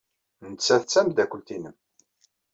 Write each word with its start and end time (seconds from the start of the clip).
Nettat 0.51 0.83
d 0.83 0.87
tameddakelt-nnem. 0.93 1.75